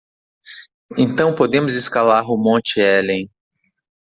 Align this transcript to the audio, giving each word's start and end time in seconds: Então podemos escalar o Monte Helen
Então 0.97 1.35
podemos 1.35 1.75
escalar 1.75 2.25
o 2.27 2.35
Monte 2.35 2.79
Helen 2.79 3.29